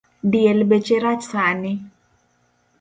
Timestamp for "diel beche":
0.31-0.97